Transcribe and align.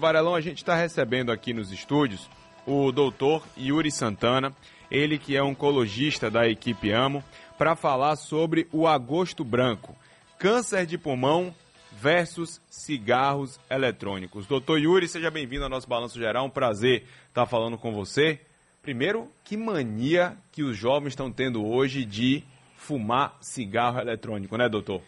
Varelão, 0.00 0.34
a 0.34 0.40
gente 0.40 0.56
está 0.56 0.74
recebendo 0.74 1.30
aqui 1.30 1.52
nos 1.52 1.70
estúdios 1.70 2.28
o 2.66 2.90
doutor 2.90 3.46
Yuri 3.56 3.90
Santana, 3.90 4.50
ele 4.90 5.18
que 5.18 5.36
é 5.36 5.42
oncologista 5.42 6.30
da 6.30 6.48
equipe 6.48 6.90
AMO, 6.90 7.22
para 7.58 7.76
falar 7.76 8.16
sobre 8.16 8.66
o 8.72 8.88
agosto 8.88 9.44
branco, 9.44 9.94
câncer 10.38 10.86
de 10.86 10.96
pulmão 10.96 11.54
versus 11.92 12.62
cigarros 12.70 13.60
eletrônicos. 13.68 14.46
Doutor 14.46 14.78
Yuri, 14.78 15.06
seja 15.06 15.30
bem-vindo 15.30 15.64
ao 15.64 15.70
nosso 15.70 15.86
Balanço 15.86 16.18
Geral, 16.18 16.46
um 16.46 16.50
prazer 16.50 17.04
estar 17.28 17.44
falando 17.44 17.76
com 17.76 17.92
você. 17.92 18.40
Primeiro, 18.80 19.30
que 19.44 19.54
mania 19.54 20.34
que 20.50 20.62
os 20.62 20.76
jovens 20.78 21.10
estão 21.10 21.30
tendo 21.30 21.62
hoje 21.66 22.06
de 22.06 22.42
fumar 22.74 23.36
cigarro 23.42 24.00
eletrônico, 24.00 24.56
né, 24.56 24.66
doutor? 24.66 25.02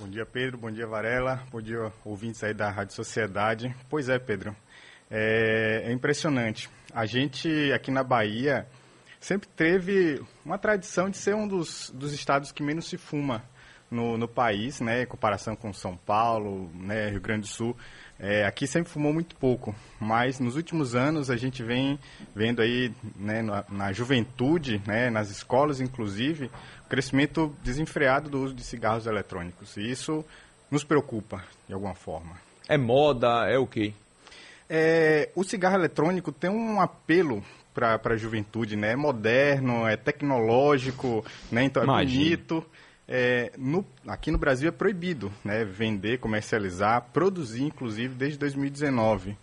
Bom 0.00 0.08
dia, 0.08 0.24
Pedro. 0.24 0.56
Bom 0.56 0.70
dia, 0.70 0.86
Varela. 0.86 1.42
Bom 1.50 1.60
dia, 1.60 1.92
ouvintes 2.02 2.42
aí 2.42 2.54
da 2.54 2.70
Rádio 2.70 2.94
Sociedade. 2.94 3.74
Pois 3.90 4.08
é, 4.08 4.18
Pedro. 4.18 4.56
É, 5.10 5.82
é 5.84 5.92
impressionante. 5.92 6.70
A 6.94 7.04
gente, 7.04 7.70
aqui 7.72 7.90
na 7.90 8.02
Bahia, 8.02 8.66
sempre 9.20 9.48
teve 9.48 10.22
uma 10.44 10.56
tradição 10.56 11.10
de 11.10 11.18
ser 11.18 11.34
um 11.34 11.46
dos, 11.46 11.90
dos 11.90 12.14
estados 12.14 12.50
que 12.50 12.62
menos 12.62 12.88
se 12.88 12.96
fuma 12.96 13.44
no, 13.92 14.16
no 14.16 14.26
país, 14.26 14.80
né, 14.80 15.02
em 15.02 15.06
comparação 15.06 15.54
com 15.54 15.72
São 15.72 15.96
Paulo, 15.96 16.70
né, 16.74 17.10
Rio 17.10 17.20
Grande 17.20 17.42
do 17.42 17.46
Sul. 17.46 17.76
É, 18.18 18.44
aqui 18.44 18.66
sempre 18.66 18.90
fumou 18.90 19.12
muito 19.12 19.34
pouco, 19.36 19.74
mas 20.00 20.38
nos 20.38 20.56
últimos 20.56 20.94
anos 20.94 21.28
a 21.28 21.36
gente 21.36 21.62
vem 21.62 21.98
vendo 22.34 22.62
aí 22.62 22.92
né, 23.16 23.42
na, 23.42 23.64
na, 23.68 23.92
juventude, 23.92 24.80
né, 24.86 25.10
nas 25.10 25.30
escolas 25.30 25.80
inclusive, 25.80 26.50
o 26.84 26.88
crescimento 26.88 27.54
desenfreado 27.62 28.30
do 28.30 28.42
uso 28.42 28.54
de 28.54 28.62
cigarros 28.62 29.06
eletrônicos. 29.06 29.76
E 29.76 29.90
isso 29.90 30.24
nos 30.70 30.84
preocupa 30.84 31.42
de 31.66 31.74
alguma 31.74 31.94
forma. 31.94 32.36
É 32.68 32.78
moda, 32.78 33.48
é 33.50 33.58
o 33.58 33.66
quê? 33.66 33.92
É, 34.70 35.28
o 35.34 35.42
cigarro 35.44 35.74
eletrônico 35.74 36.32
tem 36.32 36.48
um 36.48 36.80
apelo 36.80 37.42
para 37.74 38.00
a 38.04 38.16
juventude, 38.16 38.76
né? 38.76 38.92
É 38.92 38.96
moderno, 38.96 39.86
é 39.86 39.96
tecnológico, 39.96 41.24
né? 41.50 41.64
então 41.64 41.82
é 41.82 41.86
Imagina. 41.86 42.24
bonito. 42.24 42.64
É, 43.08 43.52
no, 43.58 43.84
aqui 44.06 44.30
no 44.30 44.38
Brasil 44.38 44.68
é 44.68 44.72
proibido 44.72 45.32
né, 45.44 45.64
vender, 45.64 46.18
comercializar, 46.18 47.10
produzir, 47.12 47.64
inclusive, 47.64 48.14
desde 48.14 48.38
2019. 48.38 49.36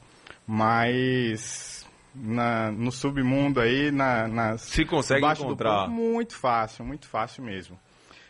Mas 0.47 1.85
na, 2.13 2.71
no 2.71 2.91
submundo 2.91 3.59
aí, 3.59 3.91
na, 3.91 4.27
nas, 4.27 4.61
se 4.61 4.85
consegue 4.85 5.25
encontrar 5.25 5.85
ponto, 5.85 5.91
muito 5.91 6.35
fácil, 6.35 6.85
muito 6.85 7.07
fácil 7.07 7.43
mesmo. 7.43 7.79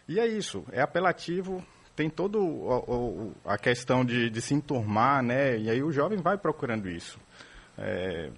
E 0.08 0.20
é 0.20 0.28
isso, 0.28 0.66
é 0.72 0.82
apelativo, 0.82 1.64
tem 1.96 2.10
toda 2.10 2.38
a 3.46 3.58
questão 3.58 4.04
de, 4.04 4.30
de 4.30 4.42
se 4.42 4.54
enturmar, 4.54 5.22
né? 5.22 5.58
E 5.58 5.70
aí 5.70 5.84
o 5.84 5.92
jovem 5.92 6.20
vai 6.20 6.38
procurando 6.38 6.90
isso. 6.90 7.20
É, 7.82 8.30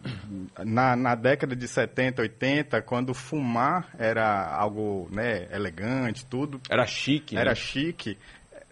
na, 0.63 0.95
na, 0.95 1.15
década 1.15 1.55
de 1.55 1.67
70, 1.67 2.21
80, 2.21 2.81
quando 2.83 3.11
fumar 3.11 3.89
era 3.97 4.55
algo 4.55 5.09
né, 5.11 5.47
elegante, 5.51 6.25
tudo. 6.25 6.61
Era 6.69 6.85
chique. 6.85 7.35
Era 7.35 7.49
né? 7.49 7.55
chique. 7.55 8.17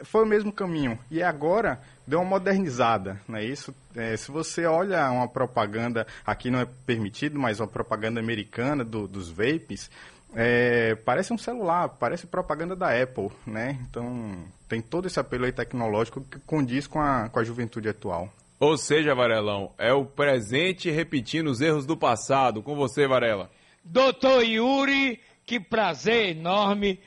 Foi 0.03 0.23
o 0.23 0.27
mesmo 0.27 0.51
caminho. 0.53 0.97
E 1.09 1.23
agora 1.23 1.79
deu 2.05 2.19
uma 2.19 2.29
modernizada, 2.29 3.19
não 3.27 3.37
é 3.37 3.43
isso? 3.43 3.73
É, 3.95 4.15
se 4.15 4.31
você 4.31 4.65
olha 4.65 5.09
uma 5.11 5.27
propaganda, 5.27 6.05
aqui 6.25 6.51
não 6.51 6.59
é 6.59 6.67
permitido, 6.85 7.39
mas 7.39 7.59
uma 7.59 7.67
propaganda 7.67 8.19
americana 8.19 8.83
do, 8.83 9.07
dos 9.07 9.29
vapes, 9.29 9.89
é, 10.35 10.95
parece 10.95 11.33
um 11.33 11.37
celular, 11.37 11.89
parece 11.89 12.27
propaganda 12.27 12.75
da 12.75 12.89
Apple, 12.89 13.29
né? 13.45 13.77
Então 13.81 14.45
tem 14.67 14.81
todo 14.81 15.07
esse 15.07 15.19
apelo 15.19 15.45
aí 15.45 15.51
tecnológico 15.51 16.21
que 16.21 16.39
condiz 16.39 16.85
com 16.85 17.01
a, 17.01 17.27
com 17.29 17.39
a 17.39 17.43
juventude 17.43 17.89
atual. 17.89 18.31
Ou 18.59 18.75
seja, 18.77 19.15
Varelão, 19.15 19.73
é 19.77 19.93
o 19.93 20.05
presente 20.05 20.91
repetindo 20.91 21.47
os 21.47 21.61
erros 21.61 21.85
do 21.85 21.95
passado. 21.95 22.61
Com 22.61 22.75
você, 22.75 23.07
Varela. 23.07 23.49
Doutor 23.83 24.43
Yuri, 24.43 25.21
que 25.45 25.59
prazer 25.59 26.35
enorme 26.35 26.99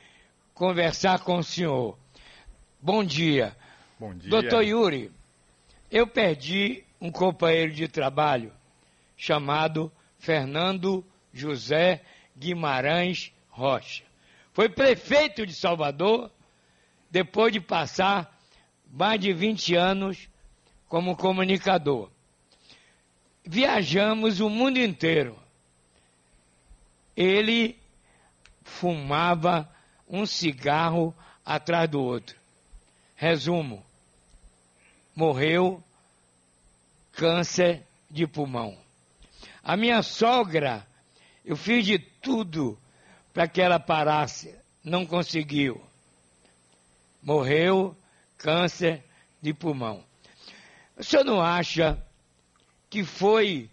conversar 0.53 1.19
com 1.19 1.37
o 1.37 1.43
senhor. 1.43 1.95
Bom 2.81 3.03
dia. 3.03 3.55
Bom 3.99 4.15
dia. 4.15 4.31
Doutor 4.31 4.63
Yuri, 4.63 5.11
eu 5.91 6.07
perdi 6.07 6.83
um 6.99 7.11
companheiro 7.11 7.71
de 7.71 7.87
trabalho 7.87 8.51
chamado 9.15 9.91
Fernando 10.17 11.05
José 11.31 12.01
Guimarães 12.35 13.31
Rocha. 13.49 14.03
Foi 14.53 14.69
prefeito 14.69 15.45
de 15.45 15.53
Salvador 15.53 16.31
depois 17.11 17.53
de 17.53 17.59
passar 17.59 18.35
mais 18.91 19.19
de 19.19 19.31
20 19.31 19.75
anos 19.75 20.27
como 20.93 21.17
comunicador. 21.17 22.11
Viajamos 23.43 24.39
o 24.39 24.47
mundo 24.47 24.77
inteiro. 24.77 25.35
Ele 27.17 27.75
fumava 28.61 29.67
um 30.07 30.23
cigarro 30.23 31.11
atrás 31.43 31.89
do 31.89 31.99
outro. 31.99 32.37
Resumo: 33.15 33.83
morreu 35.15 35.83
câncer 37.13 37.81
de 38.07 38.27
pulmão. 38.27 38.77
A 39.63 39.75
minha 39.75 40.03
sogra, 40.03 40.85
eu 41.43 41.57
fiz 41.57 41.87
de 41.87 41.97
tudo 41.97 42.77
para 43.33 43.47
que 43.47 43.59
ela 43.59 43.79
parasse, 43.79 44.55
não 44.83 45.07
conseguiu. 45.07 45.83
Morreu 47.19 47.97
câncer 48.37 49.03
de 49.41 49.55
pulmão. 49.55 50.12
O 50.95 51.03
senhor 51.03 51.25
não 51.25 51.41
acha 51.41 52.01
que 52.89 53.03
foi 53.03 53.69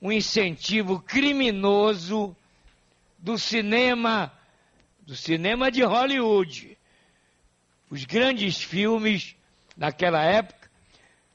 um 0.00 0.12
incentivo 0.12 1.00
criminoso 1.00 2.36
do 3.18 3.36
cinema, 3.36 4.32
do 5.00 5.16
cinema 5.16 5.70
de 5.70 5.82
Hollywood? 5.82 6.78
Os 7.90 8.04
grandes 8.04 8.62
filmes 8.62 9.36
daquela 9.76 10.22
época 10.22 10.70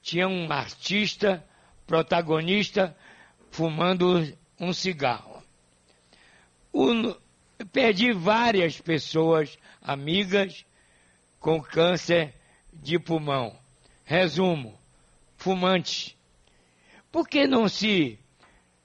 tinham 0.01 0.31
um 0.31 0.51
artista 0.51 1.45
protagonista 1.85 2.95
fumando 3.51 4.25
um 4.59 4.71
cigarro. 4.71 5.43
O, 6.71 7.15
perdi 7.73 8.13
várias 8.13 8.79
pessoas, 8.79 9.57
amigas, 9.81 10.65
com 11.39 11.61
câncer 11.61 12.33
de 12.71 12.97
pulmão. 12.97 13.57
Resumo: 14.05 14.78
fumantes. 15.39 16.15
Por 17.11 17.27
que 17.27 17.47
não 17.47 17.67
se 17.67 18.19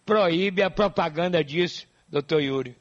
proíbe 0.06 0.62
a 0.62 0.70
propaganda 0.70 1.44
disso, 1.44 1.86
doutor 2.08 2.40
Yuri? 2.40 2.76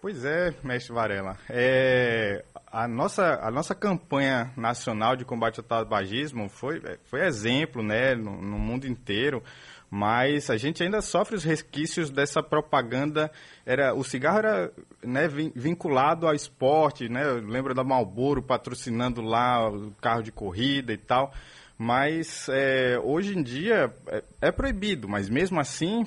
Pois 0.00 0.24
é, 0.24 0.54
mestre 0.62 0.94
Varela. 0.94 1.36
É, 1.50 2.44
a, 2.70 2.86
nossa, 2.86 3.40
a 3.42 3.50
nossa 3.50 3.74
campanha 3.74 4.52
nacional 4.56 5.16
de 5.16 5.24
combate 5.24 5.58
ao 5.58 5.64
tabagismo 5.64 6.48
foi, 6.48 6.80
foi 7.04 7.26
exemplo 7.26 7.82
né, 7.82 8.14
no, 8.14 8.40
no 8.40 8.58
mundo 8.58 8.86
inteiro 8.86 9.42
mas 9.90 10.50
a 10.50 10.56
gente 10.56 10.82
ainda 10.82 11.00
sofre 11.00 11.34
os 11.34 11.44
resquícios 11.44 12.10
dessa 12.10 12.42
propaganda. 12.42 13.30
Era 13.64 13.94
o 13.94 14.04
cigarro 14.04 14.38
era 14.38 14.72
né, 15.02 15.26
vinculado 15.28 16.26
ao 16.26 16.34
esporte, 16.34 17.08
né? 17.08 17.24
Lembra 17.24 17.72
da 17.72 17.82
Marlboro 17.82 18.42
patrocinando 18.42 19.22
lá 19.22 19.68
o 19.68 19.90
carro 20.00 20.22
de 20.22 20.30
corrida 20.30 20.92
e 20.92 20.98
tal. 20.98 21.32
Mas 21.78 22.48
é, 22.48 22.98
hoje 23.02 23.38
em 23.38 23.42
dia 23.42 23.92
é, 24.08 24.22
é, 24.40 24.50
proibido, 24.50 25.08
mas 25.08 25.28
mesmo 25.28 25.60
assim 25.60 26.04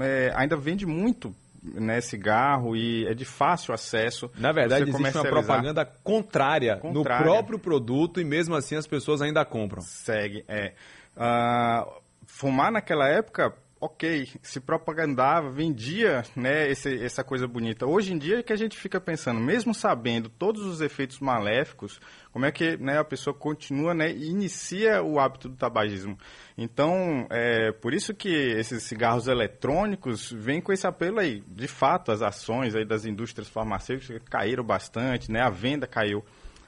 é, 0.00 0.32
ainda 0.34 0.56
vende 0.56 0.86
muito 0.86 1.34
né, 1.62 2.00
cigarro 2.00 2.74
e 2.74 3.06
é 3.06 3.12
de 3.12 3.26
fácil 3.26 3.74
acesso. 3.74 4.30
Na 4.38 4.50
verdade, 4.50 4.88
existe 4.88 5.18
uma 5.18 5.24
propaganda 5.24 5.84
contrária, 5.84 6.76
contrária, 6.76 7.18
no 7.18 7.32
próprio 7.32 7.58
produto 7.58 8.18
e 8.18 8.24
mesmo 8.24 8.54
assim 8.54 8.76
as 8.76 8.86
pessoas 8.86 9.20
ainda 9.20 9.44
compram. 9.44 9.82
Segue, 9.82 10.42
é. 10.48 10.72
Uh, 11.14 12.00
fumar 12.26 12.72
naquela 12.72 13.06
época 13.08 13.52
ok, 13.80 14.28
se 14.42 14.60
propagandava, 14.60 15.48
vendia 15.48 16.22
né, 16.36 16.68
esse, 16.68 17.02
essa 17.02 17.24
coisa 17.24 17.48
bonita. 17.48 17.86
Hoje 17.86 18.12
em 18.12 18.18
dia 18.18 18.40
é 18.40 18.42
que 18.42 18.52
a 18.52 18.56
gente 18.56 18.76
fica 18.76 19.00
pensando, 19.00 19.40
mesmo 19.40 19.72
sabendo 19.72 20.28
todos 20.28 20.66
os 20.66 20.82
efeitos 20.82 21.18
maléficos, 21.18 21.98
como 22.30 22.44
é 22.44 22.52
que 22.52 22.76
né, 22.76 22.98
a 22.98 23.04
pessoa 23.04 23.32
continua 23.32 23.94
né, 23.94 24.12
e 24.12 24.28
inicia 24.28 25.02
o 25.02 25.18
hábito 25.18 25.48
do 25.48 25.56
tabagismo. 25.56 26.18
Então, 26.58 27.26
é 27.30 27.72
por 27.72 27.94
isso 27.94 28.12
que 28.12 28.28
esses 28.28 28.82
cigarros 28.82 29.26
eletrônicos 29.26 30.30
vêm 30.30 30.60
com 30.60 30.74
esse 30.74 30.86
apelo 30.86 31.18
aí. 31.18 31.42
De 31.48 31.66
fato, 31.66 32.12
as 32.12 32.20
ações 32.20 32.74
aí 32.74 32.84
das 32.84 33.06
indústrias 33.06 33.48
farmacêuticas 33.48 34.20
caíram 34.28 34.62
bastante, 34.62 35.32
né, 35.32 35.40
a 35.40 35.48
venda 35.48 35.86
caiu 35.86 36.22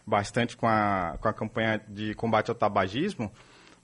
bastante 0.06 0.56
com 0.56 0.66
a, 0.66 1.18
com 1.20 1.28
a 1.28 1.32
campanha 1.32 1.78
de 1.86 2.14
combate 2.14 2.48
ao 2.48 2.54
tabagismo, 2.54 3.30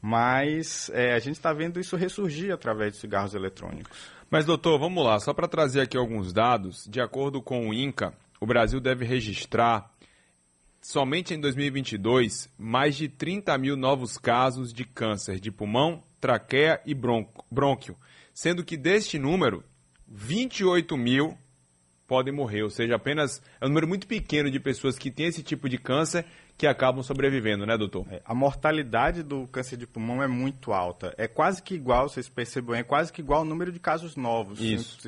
mas 0.00 0.90
é, 0.94 1.14
a 1.14 1.18
gente 1.18 1.36
está 1.36 1.52
vendo 1.52 1.80
isso 1.80 1.96
ressurgir 1.96 2.52
através 2.52 2.92
de 2.92 2.98
cigarros 2.98 3.34
eletrônicos. 3.34 3.98
Mas, 4.30 4.44
doutor, 4.44 4.78
vamos 4.78 5.04
lá, 5.04 5.18
só 5.18 5.32
para 5.32 5.48
trazer 5.48 5.80
aqui 5.80 5.96
alguns 5.96 6.32
dados, 6.32 6.86
de 6.88 7.00
acordo 7.00 7.40
com 7.42 7.68
o 7.68 7.74
INCA, 7.74 8.12
o 8.40 8.46
Brasil 8.46 8.80
deve 8.80 9.04
registrar, 9.04 9.90
somente 10.80 11.34
em 11.34 11.40
2022, 11.40 12.48
mais 12.58 12.94
de 12.96 13.08
30 13.08 13.56
mil 13.58 13.76
novos 13.76 14.18
casos 14.18 14.72
de 14.72 14.84
câncer 14.84 15.40
de 15.40 15.50
pulmão 15.50 16.02
traqueia 16.20 16.80
e 16.84 16.94
brônquio, 16.94 17.96
sendo 18.34 18.64
que 18.64 18.76
deste 18.76 19.18
número, 19.18 19.64
28 20.06 20.96
mil 20.96 21.36
podem 22.06 22.32
morrer, 22.32 22.62
ou 22.62 22.70
seja, 22.70 22.96
apenas 22.96 23.42
é 23.60 23.66
um 23.66 23.68
número 23.68 23.86
muito 23.86 24.06
pequeno 24.06 24.50
de 24.50 24.58
pessoas 24.58 24.98
que 24.98 25.10
têm 25.10 25.26
esse 25.26 25.42
tipo 25.42 25.68
de 25.68 25.76
câncer 25.78 26.24
que 26.58 26.66
acabam 26.66 27.04
sobrevivendo, 27.04 27.64
né, 27.64 27.78
doutor? 27.78 28.04
É, 28.10 28.20
a 28.24 28.34
mortalidade 28.34 29.22
do 29.22 29.46
câncer 29.46 29.76
de 29.76 29.86
pulmão 29.86 30.20
é 30.20 30.26
muito 30.26 30.72
alta. 30.72 31.14
É 31.16 31.28
quase 31.28 31.62
que 31.62 31.72
igual, 31.72 32.08
vocês 32.08 32.28
percebem, 32.28 32.80
é 32.80 32.82
quase 32.82 33.12
que 33.12 33.20
igual 33.20 33.40
ao 33.40 33.44
número 33.44 33.70
de 33.70 33.78
casos 33.78 34.16
novos. 34.16 34.60
Isso. 34.60 34.98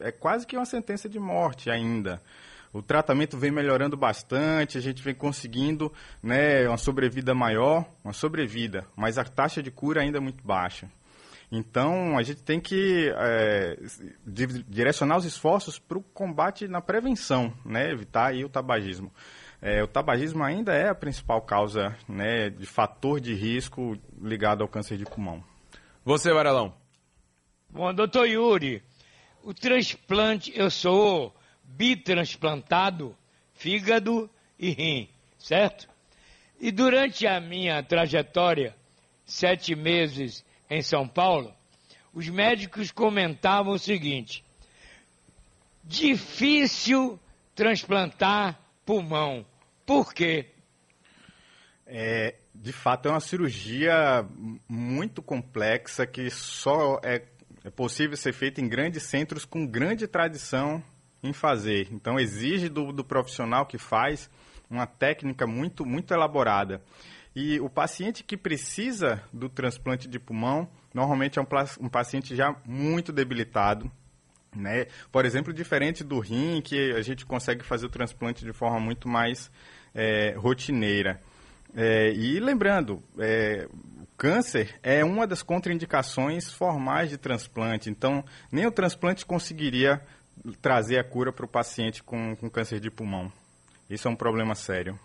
É 0.00 0.10
quase 0.10 0.46
que 0.46 0.56
uma 0.56 0.64
sentença 0.64 1.06
de 1.06 1.18
morte 1.20 1.70
ainda. 1.70 2.22
O 2.72 2.80
tratamento 2.80 3.36
vem 3.36 3.52
melhorando 3.52 3.98
bastante, 3.98 4.78
a 4.78 4.80
gente 4.80 5.02
vem 5.02 5.14
conseguindo 5.14 5.92
né, 6.22 6.66
uma 6.66 6.78
sobrevida 6.78 7.34
maior, 7.34 7.84
uma 8.02 8.14
sobrevida, 8.14 8.86
mas 8.96 9.18
a 9.18 9.24
taxa 9.24 9.62
de 9.62 9.70
cura 9.70 10.00
ainda 10.00 10.16
é 10.16 10.20
muito 10.20 10.42
baixa. 10.42 10.88
Então, 11.52 12.16
a 12.18 12.22
gente 12.22 12.42
tem 12.42 12.58
que 12.58 13.12
é, 13.16 13.78
direcionar 14.66 15.18
os 15.18 15.24
esforços 15.24 15.78
para 15.78 15.98
o 15.98 16.02
combate 16.02 16.66
na 16.66 16.80
prevenção, 16.80 17.52
né, 17.64 17.92
evitar 17.92 18.30
aí 18.30 18.44
o 18.44 18.48
tabagismo. 18.48 19.12
É, 19.66 19.82
o 19.82 19.88
tabagismo 19.88 20.44
ainda 20.44 20.74
é 20.74 20.90
a 20.90 20.94
principal 20.94 21.40
causa 21.40 21.96
né, 22.06 22.50
de 22.50 22.66
fator 22.66 23.18
de 23.18 23.32
risco 23.32 23.98
ligado 24.20 24.60
ao 24.60 24.68
câncer 24.68 24.98
de 24.98 25.06
pulmão. 25.06 25.42
Você, 26.04 26.30
Varelão? 26.34 26.74
Bom, 27.70 27.94
doutor 27.94 28.28
Yuri, 28.28 28.82
o 29.42 29.54
transplante, 29.54 30.52
eu 30.54 30.70
sou 30.70 31.34
bitransplantado, 31.64 33.16
fígado 33.54 34.28
e 34.58 34.68
rim, 34.68 35.08
certo? 35.38 35.88
E 36.60 36.70
durante 36.70 37.26
a 37.26 37.40
minha 37.40 37.82
trajetória, 37.82 38.76
sete 39.24 39.74
meses 39.74 40.44
em 40.68 40.82
São 40.82 41.08
Paulo, 41.08 41.54
os 42.12 42.28
médicos 42.28 42.90
comentavam 42.90 43.72
o 43.72 43.78
seguinte: 43.78 44.44
difícil 45.82 47.18
transplantar 47.54 48.60
pulmão. 48.84 49.46
Por 49.86 50.14
quê? 50.14 50.50
É, 51.86 52.36
de 52.54 52.72
fato, 52.72 53.08
é 53.08 53.10
uma 53.10 53.20
cirurgia 53.20 54.26
muito 54.68 55.20
complexa 55.20 56.06
que 56.06 56.30
só 56.30 57.00
é, 57.02 57.22
é 57.62 57.70
possível 57.70 58.16
ser 58.16 58.32
feita 58.32 58.60
em 58.60 58.68
grandes 58.68 59.02
centros 59.02 59.44
com 59.44 59.66
grande 59.66 60.06
tradição 60.06 60.82
em 61.22 61.32
fazer. 61.32 61.88
Então, 61.90 62.18
exige 62.18 62.68
do, 62.68 62.92
do 62.92 63.04
profissional 63.04 63.66
que 63.66 63.78
faz 63.78 64.30
uma 64.70 64.86
técnica 64.86 65.46
muito, 65.46 65.84
muito 65.84 66.12
elaborada. 66.12 66.82
E 67.36 67.60
o 67.60 67.68
paciente 67.68 68.22
que 68.22 68.36
precisa 68.36 69.22
do 69.32 69.48
transplante 69.48 70.08
de 70.08 70.18
pulmão, 70.18 70.68
normalmente 70.92 71.38
é 71.38 71.42
um, 71.42 71.46
um 71.80 71.88
paciente 71.88 72.34
já 72.34 72.54
muito 72.64 73.12
debilitado, 73.12 73.90
né? 74.56 74.86
Por 75.10 75.24
exemplo, 75.24 75.52
diferente 75.52 76.02
do 76.04 76.18
rim, 76.18 76.60
que 76.62 76.92
a 76.92 77.02
gente 77.02 77.24
consegue 77.24 77.64
fazer 77.64 77.86
o 77.86 77.90
transplante 77.90 78.44
de 78.44 78.52
forma 78.52 78.80
muito 78.80 79.08
mais 79.08 79.50
é, 79.94 80.34
rotineira. 80.36 81.20
É, 81.76 82.12
e 82.12 82.38
lembrando, 82.38 83.02
é, 83.18 83.68
câncer 84.16 84.78
é 84.82 85.04
uma 85.04 85.26
das 85.26 85.42
contraindicações 85.42 86.50
formais 86.50 87.10
de 87.10 87.18
transplante, 87.18 87.90
então 87.90 88.24
nem 88.50 88.66
o 88.66 88.70
transplante 88.70 89.26
conseguiria 89.26 90.00
trazer 90.62 90.98
a 90.98 91.04
cura 91.04 91.32
para 91.32 91.44
o 91.44 91.48
paciente 91.48 92.02
com, 92.02 92.36
com 92.36 92.48
câncer 92.48 92.80
de 92.80 92.90
pulmão. 92.90 93.32
Isso 93.88 94.08
é 94.08 94.10
um 94.10 94.16
problema 94.16 94.54
sério. 94.54 94.98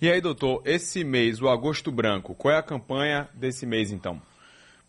E 0.00 0.10
aí, 0.10 0.20
doutor, 0.20 0.62
esse 0.64 1.04
mês, 1.04 1.42
o 1.42 1.48
Agosto 1.48 1.92
Branco, 1.92 2.34
qual 2.34 2.54
é 2.54 2.58
a 2.58 2.62
campanha 2.62 3.28
desse 3.34 3.66
mês, 3.66 3.92
então? 3.92 4.20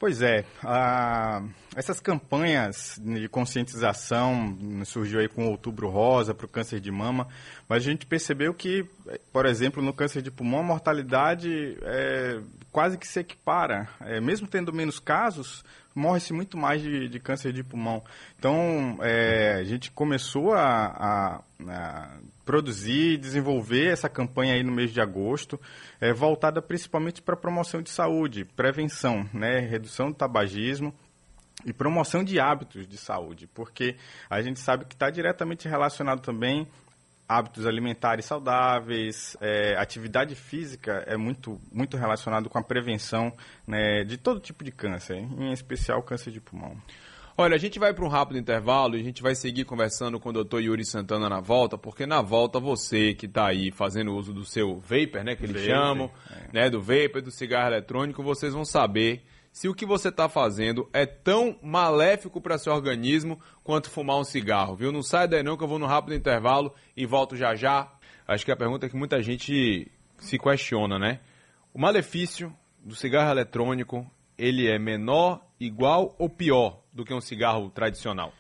Pois 0.02 0.24
é, 0.24 0.46
a, 0.64 1.44
essas 1.76 2.00
campanhas 2.00 3.00
de 3.00 3.30
conscientização 3.30 4.58
surgiu 4.84 5.20
aí 5.20 5.28
com 5.28 5.46
o 5.46 5.52
Outubro 5.52 5.90
Rosa 5.90 6.34
para 6.34 6.48
o 6.48 6.50
câncer 6.50 6.80
de 6.80 6.90
mama, 6.90 7.28
mas 7.70 7.84
a 7.84 7.86
gente 7.86 8.08
percebeu 8.08 8.52
que, 8.52 8.84
por 9.32 9.46
exemplo, 9.46 9.80
no 9.80 9.94
câncer 9.94 10.24
de 10.24 10.32
pulmão, 10.32 10.62
a 10.62 10.64
mortalidade 10.64 11.78
é, 11.84 12.40
quase 12.72 12.98
que 12.98 13.08
se 13.08 13.20
equipara. 13.20 13.88
É, 14.02 14.20
mesmo 14.20 14.48
tendo 14.48 14.74
menos 14.74 15.00
casos, 15.00 15.64
morre-se 15.94 16.34
muito 16.34 16.58
mais 16.58 16.82
de, 16.82 17.08
de, 17.08 17.20
câncer 17.20 17.52
de 17.54 17.64
pulmão. 17.64 18.04
Então, 18.38 18.98
é, 19.02 19.56
a 19.60 19.64
gente 19.64 19.92
começou 19.92 20.54
a, 20.54 20.86
a, 20.88 21.42
a 21.68 22.18
produzir 22.46 23.14
e 23.14 23.18
desenvolver 23.18 23.92
essa 23.92 24.10
campanha 24.10 24.54
aí 24.54 24.64
no 24.64 24.72
mês 24.72 24.92
de 24.92 25.02
agosto, 25.02 25.60
é, 26.00 26.14
voltada 26.14 26.62
principalmente 26.62 27.22
para 27.22 27.36
promoção 27.36 27.82
de 27.82 27.90
saúde, 27.90 28.46
prevenção, 28.46 29.30
né, 29.34 29.60
redução 29.60 30.10
do 30.10 30.16
tabagismo 30.16 30.94
e 31.66 31.72
promoção 31.72 32.24
de 32.24 32.40
hábitos 32.40 32.88
de 32.88 32.98
saúde, 32.98 33.48
porque 33.54 33.96
a 34.30 34.42
gente 34.42 34.60
sabe 34.60 34.86
que 34.86 34.96
está 34.96 35.10
diretamente 35.10 35.68
relacionado 35.68 36.22
também 36.22 36.68
hábitos 37.32 37.66
alimentares 37.66 38.26
saudáveis, 38.26 39.38
é, 39.40 39.76
atividade 39.78 40.36
física 40.36 41.04
é 41.08 41.16
muito, 41.16 41.58
muito 41.72 41.96
relacionado 41.96 42.50
com 42.50 42.58
a 42.58 42.64
prevenção 42.64 43.32
né, 43.66 44.04
de 44.04 44.18
todo 44.18 44.42
tipo 44.42 44.66
de 44.66 44.72
câncer, 44.72 45.18
em 45.18 45.54
especial 45.54 46.04
câncer 46.04 46.32
de 46.32 46.42
pulmão. 46.42 46.76
Olha, 47.38 47.56
a 47.56 47.58
gente 47.58 47.80
vai 47.80 47.94
para 47.94 48.04
um 48.04 48.10
rápido 48.10 48.38
intervalo 48.38 48.98
e 48.98 49.00
a 49.00 49.04
gente 49.04 49.22
vai 49.22 49.34
seguir 49.34 49.64
conversando 49.64 50.20
com 50.20 50.30
o 50.30 50.34
doutor 50.34 50.62
Yuri 50.62 50.84
Santana 50.84 51.30
na 51.30 51.40
volta, 51.40 51.78
porque 51.78 52.06
na 52.06 52.22
volta 52.22 52.60
você 52.60 53.14
que 53.14 53.28
está 53.28 53.48
aí 53.48 53.72
fazendo 53.72 54.14
uso 54.14 54.34
do 54.34 54.44
seu 54.44 54.76
vapor, 54.76 55.24
né, 55.24 55.34
que 55.34 55.46
eles 55.46 55.56
vapor, 55.56 55.66
chamam, 55.66 56.12
é. 56.30 56.50
né, 56.52 56.70
do 56.70 56.82
vapor, 56.82 57.22
do 57.22 57.32
cigarro 57.32 57.70
eletrônico, 57.70 58.22
vocês 58.22 58.54
vão 58.54 58.66
saber 58.66 59.24
se 59.52 59.68
o 59.68 59.76
que 59.76 59.86
você 59.86 60.08
está 60.08 60.30
fazendo 60.30 60.90
é 60.94 61.06
tão 61.06 61.58
maléfico 61.62 62.40
para 62.40 62.58
seu 62.58 62.74
organismo 62.74 63.40
quanto 63.64 63.90
fumar 63.90 64.18
um 64.18 64.24
cigarro, 64.24 64.76
viu? 64.76 64.92
Não 64.92 65.04
sai 65.04 65.28
daí 65.28 65.44
não 65.44 65.58
que 65.58 65.64
eu 65.64 65.68
vou 65.68 65.80
no 65.80 65.86
rápido 65.86 66.16
intervalo 66.16 66.74
e 66.96 67.06
volto 67.06 67.36
já 67.36 67.54
já. 67.54 67.92
Acho 68.28 68.46
que 68.46 68.52
a 68.52 68.56
pergunta 68.56 68.86
é 68.86 68.90
que 68.90 68.96
muita 68.96 69.22
gente 69.22 69.92
se 70.18 70.40
questiona, 70.40 70.98
né? 70.98 71.20
O 71.74 71.80
malefício 71.80 72.56
do 72.80 72.96
cigarro 72.96 73.32
eletrônico, 73.32 74.10
ele 74.38 74.68
é 74.68 74.80
menor, 74.80 75.46
igual 75.60 76.16
ou 76.18 76.30
pior 76.30 76.82
do 76.92 77.04
que 77.04 77.14
um 77.14 77.22
cigarro 77.22 77.70
tradicional? 77.70 78.34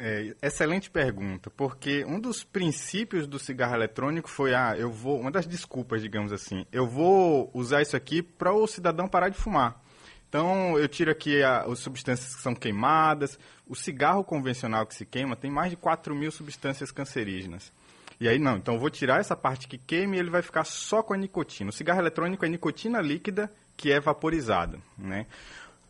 É, 0.00 0.34
excelente 0.42 0.90
pergunta, 0.90 1.50
porque 1.50 2.04
um 2.04 2.20
dos 2.20 2.44
princípios 2.44 3.26
do 3.26 3.38
cigarro 3.38 3.74
eletrônico 3.74 4.28
foi, 4.28 4.54
ah, 4.54 4.76
eu 4.76 4.92
vou, 4.92 5.18
uma 5.18 5.30
das 5.30 5.44
desculpas, 5.44 6.00
digamos 6.00 6.32
assim, 6.32 6.64
eu 6.70 6.86
vou 6.86 7.50
usar 7.52 7.82
isso 7.82 7.96
aqui 7.96 8.22
para 8.22 8.52
o 8.52 8.66
cidadão 8.66 9.08
parar 9.08 9.28
de 9.28 9.36
fumar. 9.36 9.82
Então, 10.28 10.78
eu 10.78 10.86
tiro 10.88 11.10
aqui 11.10 11.42
a, 11.42 11.62
as 11.62 11.78
substâncias 11.78 12.34
que 12.34 12.42
são 12.42 12.54
queimadas. 12.54 13.38
O 13.66 13.74
cigarro 13.74 14.22
convencional 14.22 14.86
que 14.86 14.94
se 14.94 15.06
queima 15.06 15.36
tem 15.36 15.50
mais 15.50 15.70
de 15.70 15.76
4 15.76 16.14
mil 16.14 16.30
substâncias 16.30 16.90
cancerígenas. 16.90 17.72
E 18.20 18.28
aí, 18.28 18.38
não, 18.38 18.56
então 18.56 18.74
eu 18.74 18.80
vou 18.80 18.90
tirar 18.90 19.20
essa 19.20 19.36
parte 19.36 19.68
que 19.68 19.78
queima 19.78 20.16
e 20.16 20.18
ele 20.18 20.30
vai 20.30 20.42
ficar 20.42 20.64
só 20.64 21.02
com 21.02 21.14
a 21.14 21.16
nicotina. 21.16 21.70
O 21.70 21.72
cigarro 21.72 22.00
eletrônico 22.00 22.44
é 22.44 22.48
nicotina 22.48 23.00
líquida 23.00 23.50
que 23.76 23.92
é 23.92 24.00
vaporizada, 24.00 24.78
né? 24.96 25.26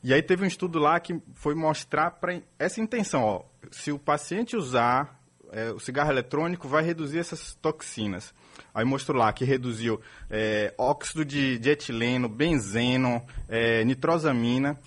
E 0.05 0.15
aí 0.15 0.23
teve 0.23 0.45
um 0.45 0.47
estudo 0.47 0.79
lá 0.79 1.01
que 1.01 1.21
foi 1.35 1.55
mostrar 1.55 2.13
para 2.13 2.41
essa 2.59 2.81
intenção, 2.81 3.23
ó, 3.23 3.45
se 3.73 3.91
o 3.91 3.99
paciente 3.99 4.57
usar 4.57 5.18
é, 5.53 5.71
o 5.71 5.79
cigarro 5.79 6.11
eletrônico, 6.11 6.69
vai 6.69 6.83
reduzir 6.83 7.19
essas 7.19 7.55
toxinas. 7.55 8.35
Aí 8.75 8.85
mostrou 8.85 9.19
lá 9.19 9.33
que 9.33 9.45
reduziu 9.45 10.01
é, 10.31 10.73
óxido 10.77 11.25
de, 11.25 11.59
de, 11.59 11.71
etileno, 11.71 12.29
benzeno, 12.29 13.25
é, 13.49 13.85
nitrosamina. 13.85 14.79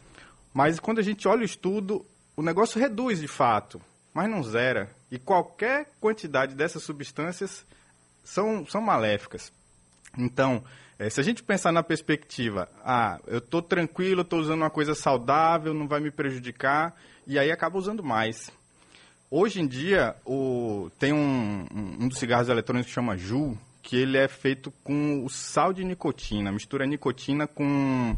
Mas 0.53 0.79
quando 0.79 0.99
a 0.99 1.03
gente 1.03 1.27
olha 1.27 1.41
o 1.41 1.45
estudo, 1.45 2.05
o 2.35 2.41
negócio 2.41 2.79
reduz 2.79 3.19
de 3.19 3.27
fato, 3.27 3.81
mas 4.13 4.29
não 4.29 4.43
zera. 4.43 4.89
E 5.09 5.19
qualquer 5.19 5.91
quantidade 5.99 6.55
dessas 6.55 6.83
substâncias 6.83 7.65
são, 8.23 8.65
são 8.65 8.81
maléficas. 8.81 9.51
Então, 10.17 10.63
é, 10.97 11.09
se 11.09 11.19
a 11.19 11.23
gente 11.23 11.41
pensar 11.41 11.71
na 11.71 11.81
perspectiva, 11.81 12.69
ah, 12.83 13.19
eu 13.25 13.39
estou 13.39 13.61
tranquilo, 13.61 14.21
estou 14.21 14.39
usando 14.39 14.61
uma 14.61 14.69
coisa 14.69 14.93
saudável, 14.93 15.73
não 15.73 15.87
vai 15.87 15.99
me 15.99 16.11
prejudicar, 16.11 16.95
e 17.25 17.39
aí 17.39 17.51
acaba 17.51 17.77
usando 17.77 18.03
mais. 18.03 18.51
Hoje 19.33 19.61
em 19.61 19.67
dia, 19.67 20.13
o, 20.25 20.91
tem 20.99 21.13
um, 21.13 21.65
um, 21.73 22.09
dos 22.09 22.19
cigarros 22.19 22.49
eletrônicos 22.49 22.87
que 22.87 22.93
chama 22.93 23.15
Ju, 23.15 23.57
que 23.81 23.95
ele 23.95 24.17
é 24.17 24.27
feito 24.27 24.71
com 24.83 25.23
o 25.23 25.29
sal 25.29 25.71
de 25.71 25.85
nicotina, 25.85 26.51
mistura 26.51 26.85
nicotina 26.85 27.47
com 27.47 28.13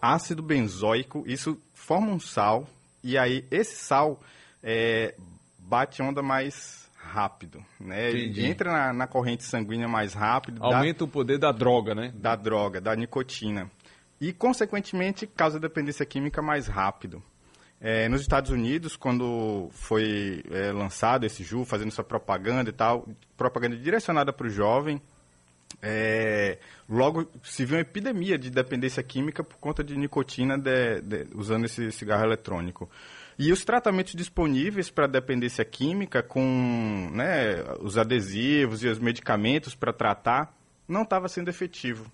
ácido 0.00 0.40
benzoico, 0.40 1.24
isso 1.26 1.60
forma 1.74 2.12
um 2.12 2.20
sal, 2.20 2.68
e 3.02 3.18
aí 3.18 3.44
esse 3.50 3.74
sal 3.74 4.20
é, 4.62 5.16
bate 5.58 6.00
onda 6.00 6.22
mais 6.22 6.88
rápido, 6.94 7.60
né? 7.80 8.10
Entendi. 8.10 8.46
Entra 8.46 8.70
na, 8.70 8.92
na, 8.92 9.06
corrente 9.08 9.42
sanguínea 9.42 9.88
mais 9.88 10.14
rápido. 10.14 10.62
Aumenta 10.62 11.02
o 11.02 11.08
poder 11.08 11.38
da 11.38 11.50
droga, 11.50 11.92
né? 11.92 12.12
Da 12.14 12.36
droga, 12.36 12.80
da 12.80 12.94
nicotina. 12.94 13.68
E, 14.20 14.32
consequentemente, 14.32 15.26
causa 15.26 15.58
dependência 15.58 16.06
química 16.06 16.40
mais 16.40 16.68
rápido. 16.68 17.20
É, 17.84 18.08
nos 18.08 18.20
Estados 18.20 18.52
Unidos, 18.52 18.94
quando 18.94 19.68
foi 19.72 20.44
é, 20.52 20.70
lançado 20.70 21.26
esse 21.26 21.42
JU, 21.42 21.64
fazendo 21.64 21.90
sua 21.90 22.04
propaganda 22.04 22.70
e 22.70 22.72
tal, 22.72 23.08
propaganda 23.36 23.76
direcionada 23.76 24.32
para 24.32 24.46
o 24.46 24.50
jovem, 24.50 25.02
é, 25.82 26.58
logo 26.88 27.28
se 27.42 27.64
viu 27.64 27.76
uma 27.76 27.82
epidemia 27.82 28.38
de 28.38 28.50
dependência 28.50 29.02
química 29.02 29.42
por 29.42 29.56
conta 29.56 29.82
de 29.82 29.96
nicotina 29.98 30.56
de, 30.56 31.00
de, 31.00 31.26
usando 31.34 31.64
esse 31.64 31.90
cigarro 31.90 32.24
eletrônico. 32.24 32.88
E 33.36 33.50
os 33.50 33.64
tratamentos 33.64 34.14
disponíveis 34.14 34.88
para 34.88 35.08
dependência 35.08 35.64
química, 35.64 36.22
com 36.22 37.10
né, 37.12 37.64
os 37.80 37.98
adesivos 37.98 38.84
e 38.84 38.86
os 38.86 39.00
medicamentos 39.00 39.74
para 39.74 39.92
tratar, 39.92 40.54
não 40.86 41.02
estava 41.02 41.26
sendo 41.26 41.48
efetivo. 41.48 42.08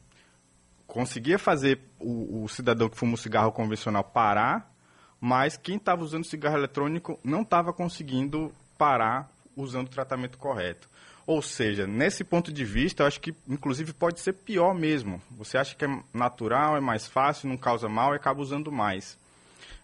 Conseguia 0.87 1.39
fazer 1.39 1.79
o, 1.99 2.45
o 2.45 2.49
cidadão 2.49 2.89
que 2.89 2.97
fuma 2.97 3.13
o 3.13 3.19
cigarro 3.19 3.53
convencional 3.53 4.03
parar, 4.03 4.73
mas 5.21 5.57
quem 5.57 5.77
estava 5.77 6.03
usando 6.03 6.25
cigarro 6.25 6.57
eletrônico 6.57 7.19
não 7.25 7.43
estava 7.43 7.73
conseguindo 7.73 8.53
parar 8.77 9.31
usando 9.57 9.87
o 9.87 9.91
tratamento 9.91 10.39
correto. 10.39 10.89
Ou 11.27 11.43
seja, 11.43 11.87
nesse 11.87 12.25
ponto 12.25 12.51
de 12.51 12.65
vista, 12.65 13.03
eu 13.03 13.07
acho 13.07 13.21
que 13.21 13.35
inclusive 13.47 13.93
pode 13.93 14.21
ser 14.21 14.33
pior 14.33 14.75
mesmo. 14.75 15.21
Você 15.33 15.59
acha 15.59 15.75
que 15.75 15.85
é 15.85 16.03
natural, 16.15 16.77
é 16.77 16.81
mais 16.81 17.07
fácil, 17.07 17.49
não 17.49 17.57
causa 17.57 17.89
mal 17.89 18.15
e 18.15 18.17
acaba 18.17 18.41
usando 18.41 18.73
mais. 18.73 19.19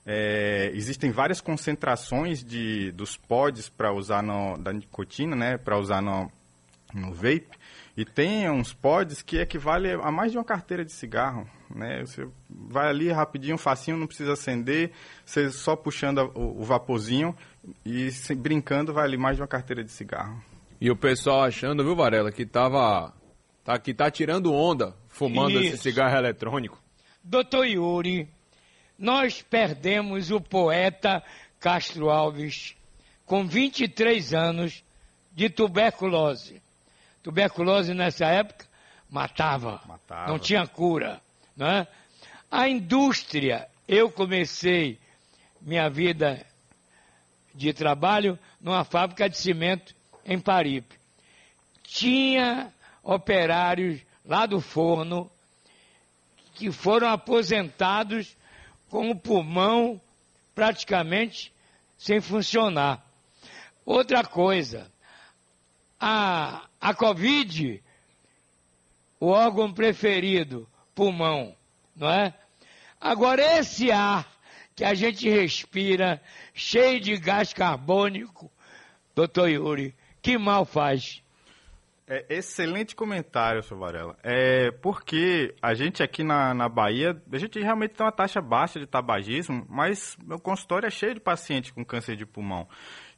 É, 0.06 0.70
existem 0.74 1.10
várias 1.10 1.40
concentrações 1.40 2.42
de, 2.42 2.92
dos 2.92 3.16
pods 3.16 3.68
para 3.68 3.92
usar 3.92 4.22
no, 4.22 4.56
da 4.56 4.72
nicotina, 4.72 5.34
né, 5.34 5.58
para 5.58 5.78
usar 5.78 6.00
no, 6.00 6.30
no 6.94 7.12
vape, 7.12 7.50
e 7.96 8.04
tem 8.04 8.50
uns 8.50 8.72
pods 8.72 9.22
que 9.22 9.38
equivale 9.38 9.92
a 9.92 10.10
mais 10.10 10.32
de 10.32 10.38
uma 10.38 10.44
carteira 10.44 10.84
de 10.84 10.92
cigarro. 10.92 11.48
Né? 11.74 12.00
Você 12.00 12.26
vai 12.48 12.88
ali 12.88 13.10
rapidinho, 13.10 13.58
facinho, 13.58 13.96
não 13.96 14.06
precisa 14.06 14.32
acender, 14.32 14.92
você 15.24 15.50
só 15.50 15.76
puxando 15.76 16.30
o, 16.34 16.60
o 16.60 16.64
vaporzinho 16.64 17.36
e 17.84 18.10
se, 18.10 18.34
brincando 18.34 18.92
vai 18.92 19.04
ali 19.04 19.16
mais 19.16 19.36
de 19.36 19.42
uma 19.42 19.48
carteira 19.48 19.82
de 19.82 19.90
cigarro. 19.90 20.42
E 20.80 20.90
o 20.90 20.96
pessoal 20.96 21.42
achando, 21.42 21.84
viu, 21.84 21.96
Varela, 21.96 22.30
que 22.30 22.44
tava. 22.44 23.12
Tá, 23.62 23.78
que 23.78 23.94
tá 23.94 24.10
tirando 24.10 24.52
onda 24.52 24.94
fumando 25.08 25.58
Isso. 25.58 25.74
esse 25.74 25.84
cigarro 25.84 26.14
eletrônico. 26.18 26.78
Doutor 27.22 27.64
Yuri, 27.64 28.28
nós 28.98 29.40
perdemos 29.40 30.30
o 30.30 30.38
poeta 30.38 31.22
Castro 31.58 32.10
Alves 32.10 32.76
com 33.24 33.46
23 33.46 34.34
anos 34.34 34.84
de 35.32 35.48
tuberculose. 35.48 36.60
Tuberculose 37.24 37.94
nessa 37.94 38.26
época 38.26 38.66
matava, 39.08 39.80
matava. 39.86 40.30
não 40.30 40.38
tinha 40.38 40.66
cura. 40.66 41.22
Né? 41.56 41.88
A 42.50 42.68
indústria, 42.68 43.66
eu 43.88 44.10
comecei 44.10 45.00
minha 45.58 45.88
vida 45.88 46.44
de 47.54 47.72
trabalho 47.72 48.38
numa 48.60 48.84
fábrica 48.84 49.26
de 49.26 49.38
cimento 49.38 49.96
em 50.22 50.38
Paripe. 50.38 50.98
Tinha 51.82 52.70
operários 53.02 54.02
lá 54.22 54.44
do 54.44 54.60
forno 54.60 55.30
que 56.54 56.70
foram 56.70 57.08
aposentados 57.08 58.36
com 58.90 59.10
o 59.10 59.18
pulmão 59.18 59.98
praticamente 60.54 61.50
sem 61.96 62.20
funcionar. 62.20 63.02
Outra 63.86 64.22
coisa, 64.24 64.92
a, 65.98 66.66
a 66.84 66.92
Covid, 66.92 67.82
o 69.18 69.28
órgão 69.28 69.72
preferido, 69.72 70.68
pulmão, 70.94 71.56
não 71.96 72.10
é? 72.10 72.34
Agora, 73.00 73.40
esse 73.58 73.90
ar 73.90 74.30
que 74.76 74.84
a 74.84 74.92
gente 74.92 75.26
respira, 75.26 76.20
cheio 76.52 77.00
de 77.00 77.16
gás 77.16 77.54
carbônico, 77.54 78.52
doutor 79.14 79.48
Yuri, 79.48 79.94
que 80.20 80.36
mal 80.36 80.66
faz? 80.66 81.22
É, 82.06 82.26
excelente 82.28 82.94
comentário, 82.94 83.62
seu 83.62 83.78
Varela. 83.78 84.14
É 84.22 84.70
porque 84.70 85.54
a 85.62 85.72
gente 85.72 86.02
aqui 86.02 86.22
na, 86.22 86.52
na 86.52 86.68
Bahia, 86.68 87.18
a 87.32 87.38
gente 87.38 87.58
realmente 87.58 87.94
tem 87.94 88.04
uma 88.04 88.12
taxa 88.12 88.42
baixa 88.42 88.78
de 88.78 88.86
tabagismo, 88.86 89.64
mas 89.70 90.18
meu 90.22 90.38
consultório 90.38 90.86
é 90.86 90.90
cheio 90.90 91.14
de 91.14 91.20
pacientes 91.20 91.70
com 91.70 91.82
câncer 91.82 92.14
de 92.14 92.26
pulmão. 92.26 92.68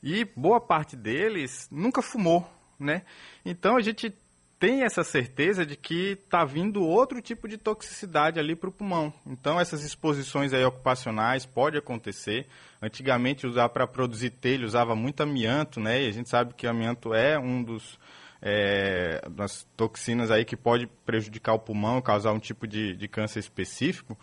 E 0.00 0.24
boa 0.36 0.60
parte 0.60 0.94
deles 0.94 1.68
nunca 1.72 2.00
fumou, 2.00 2.48
né? 2.78 3.02
Então 3.44 3.76
a 3.76 3.80
gente 3.80 4.14
tem 4.58 4.84
essa 4.84 5.04
certeza 5.04 5.66
de 5.66 5.76
que 5.76 6.12
está 6.12 6.44
vindo 6.44 6.82
outro 6.82 7.20
tipo 7.20 7.46
de 7.46 7.58
toxicidade 7.58 8.40
ali 8.40 8.56
para 8.56 8.70
o 8.70 8.72
pulmão. 8.72 9.12
Então 9.26 9.60
essas 9.60 9.84
exposições 9.84 10.52
aí 10.52 10.64
ocupacionais 10.64 11.44
pode 11.44 11.76
acontecer. 11.76 12.46
Antigamente 12.80 13.46
usar 13.46 13.68
para 13.68 13.86
produzir 13.86 14.30
telha 14.30 14.64
usava 14.64 14.94
muito 14.94 15.22
amianto, 15.22 15.78
né? 15.78 16.02
E 16.02 16.08
a 16.08 16.12
gente 16.12 16.28
sabe 16.28 16.54
que 16.54 16.66
amianto 16.66 17.12
é 17.12 17.38
um 17.38 17.62
dos 17.62 17.98
é, 18.40 19.22
das 19.30 19.66
toxinas 19.76 20.30
aí 20.30 20.44
que 20.44 20.56
pode 20.56 20.86
prejudicar 21.04 21.54
o 21.54 21.58
pulmão, 21.58 22.00
causar 22.00 22.32
um 22.32 22.38
tipo 22.38 22.66
de, 22.66 22.94
de 22.94 23.08
câncer 23.08 23.40
específico. 23.40 24.18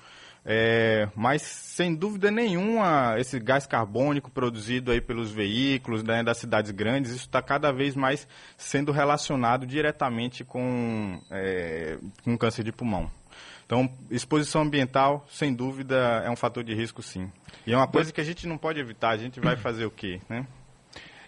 É, 0.45 1.07
mas 1.15 1.41
sem 1.41 1.95
dúvida 1.95 2.29
nenhuma, 2.29 3.15
esse 3.17 3.39
gás 3.39 3.65
carbônico 3.65 4.29
produzido 4.29 4.91
aí 4.91 4.99
pelos 4.99 5.31
veículos 5.31 6.03
né, 6.03 6.21
das 6.21 6.37
cidades 6.37 6.71
grandes, 6.71 7.11
isso 7.11 7.25
está 7.25 7.41
cada 7.41 7.71
vez 7.71 7.95
mais 7.95 8.27
sendo 8.57 8.91
relacionado 8.91 9.65
diretamente 9.65 10.43
com, 10.43 11.21
é, 11.31 11.97
com 12.23 12.37
câncer 12.37 12.63
de 12.63 12.73
pulmão. 12.73 13.09
Então, 13.65 13.89
exposição 14.11 14.63
ambiental, 14.63 15.25
sem 15.29 15.53
dúvida, 15.53 16.21
é 16.25 16.29
um 16.29 16.35
fator 16.35 16.63
de 16.63 16.75
risco, 16.75 17.01
sim. 17.01 17.31
E 17.65 17.73
é 17.73 17.77
uma 17.77 17.87
coisa 17.87 18.11
que 18.11 18.19
a 18.19 18.23
gente 18.23 18.45
não 18.45 18.57
pode 18.57 18.79
evitar. 18.79 19.11
A 19.11 19.17
gente 19.17 19.39
vai 19.39 19.55
fazer 19.55 19.85
o 19.85 19.91
quê, 19.91 20.19
né? 20.29 20.45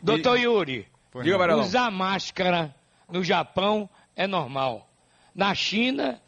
Doutor 0.01 0.37
Yuri, 0.37 0.85
Diga, 1.23 1.55
usar 1.55 1.89
máscara 1.89 2.75
no 3.09 3.23
Japão 3.23 3.89
é 4.15 4.27
normal. 4.27 4.87
Na 5.33 5.55
China, 5.55 6.21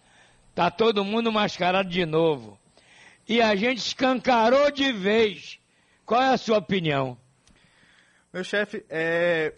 tá 0.56 0.72
todo 0.72 1.04
mundo 1.04 1.32
mascarado 1.32 1.90
de 1.90 2.06
novo. 2.06 2.58
E 3.28 3.42
a 3.42 3.56
gente 3.56 3.80
escancarou 3.80 4.72
de 4.72 4.92
vez. 4.94 5.60
Qual 6.06 6.22
é 6.22 6.34
a 6.34 6.38
sua 6.38 6.58
opinião? 6.60 7.18
Meu 8.34 8.44
chefe, 8.44 8.86
é, 8.90 9.54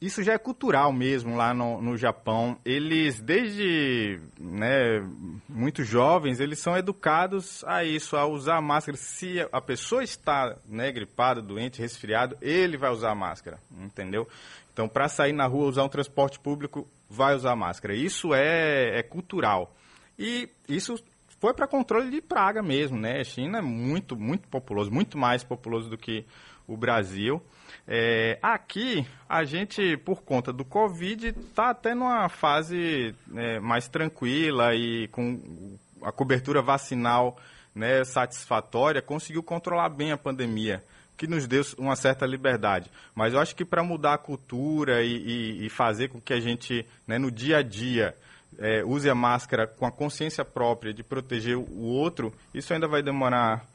isso 0.00 0.22
já 0.22 0.32
é 0.32 0.38
cultural 0.38 0.92
mesmo 0.92 1.36
lá 1.36 1.52
no, 1.52 1.80
no 1.80 1.96
Japão. 1.96 2.58
Eles, 2.64 3.20
desde 3.20 4.18
né, 4.38 5.06
muito 5.48 5.84
jovens, 5.84 6.40
eles 6.40 6.58
são 6.58 6.76
educados 6.76 7.62
a 7.64 7.84
isso, 7.84 8.16
a 8.16 8.26
usar 8.26 8.60
máscara. 8.62 8.96
Se 8.96 9.46
a 9.52 9.60
pessoa 9.60 10.02
está 10.02 10.56
né, 10.66 10.90
gripada, 10.90 11.42
doente, 11.42 11.80
resfriado, 11.82 12.36
ele 12.40 12.78
vai 12.78 12.90
usar 12.90 13.14
máscara, 13.14 13.58
entendeu? 13.78 14.26
Então, 14.72 14.88
para 14.88 15.08
sair 15.08 15.32
na 15.32 15.46
rua, 15.46 15.68
usar 15.68 15.84
um 15.84 15.88
transporte 15.88 16.38
público, 16.38 16.88
vai 17.08 17.34
usar 17.34 17.54
máscara. 17.54 17.94
Isso 17.94 18.34
é, 18.34 18.98
é 18.98 19.02
cultural. 19.02 19.74
E 20.18 20.48
isso 20.68 21.02
foi 21.40 21.54
para 21.54 21.66
controle 21.66 22.10
de 22.10 22.20
praga 22.20 22.62
mesmo, 22.62 22.98
né? 22.98 23.18
A 23.20 23.24
China 23.24 23.58
é 23.58 23.62
muito, 23.62 24.14
muito 24.14 24.46
populoso, 24.46 24.90
muito 24.90 25.16
mais 25.16 25.42
populoso 25.42 25.88
do 25.88 25.96
que 25.96 26.24
o 26.68 26.76
Brasil. 26.76 27.42
É, 27.88 28.38
aqui, 28.42 29.06
a 29.26 29.42
gente, 29.42 29.96
por 29.96 30.22
conta 30.22 30.52
do 30.52 30.64
Covid, 30.64 31.28
está 31.28 31.70
até 31.70 31.94
numa 31.94 32.28
fase 32.28 33.14
é, 33.34 33.58
mais 33.58 33.88
tranquila 33.88 34.74
e 34.74 35.08
com 35.08 35.78
a 36.02 36.12
cobertura 36.12 36.60
vacinal 36.60 37.38
né, 37.74 38.04
satisfatória, 38.04 39.00
conseguiu 39.00 39.42
controlar 39.42 39.88
bem 39.88 40.12
a 40.12 40.18
pandemia, 40.18 40.84
que 41.16 41.26
nos 41.26 41.46
deu 41.46 41.62
uma 41.78 41.96
certa 41.96 42.26
liberdade. 42.26 42.90
Mas 43.14 43.32
eu 43.32 43.40
acho 43.40 43.56
que 43.56 43.64
para 43.64 43.82
mudar 43.82 44.14
a 44.14 44.18
cultura 44.18 45.02
e, 45.02 45.16
e, 45.16 45.66
e, 45.66 45.68
fazer 45.70 46.08
com 46.08 46.20
que 46.20 46.34
a 46.34 46.40
gente, 46.40 46.86
né, 47.06 47.18
no 47.18 47.30
dia 47.30 47.58
a 47.58 47.62
dia, 47.62 48.14
é, 48.58 48.84
use 48.84 49.08
a 49.08 49.14
máscara 49.14 49.66
com 49.66 49.86
a 49.86 49.92
consciência 49.92 50.44
própria 50.44 50.92
de 50.92 51.02
proteger 51.02 51.56
o 51.56 51.82
outro, 51.82 52.32
isso 52.54 52.72
ainda 52.72 52.88
vai 52.88 53.02
demorar 53.02 53.66